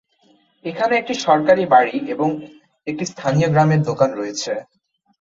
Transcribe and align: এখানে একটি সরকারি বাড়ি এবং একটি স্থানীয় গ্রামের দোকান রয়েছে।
এখানে 0.65 0.93
একটি 0.97 1.13
সরকারি 1.25 1.63
বাড়ি 1.73 1.97
এবং 2.13 2.29
একটি 2.87 3.03
স্থানীয় 3.05 3.47
গ্রামের 3.49 3.81
দোকান 3.89 4.09
রয়েছে। 4.13 4.51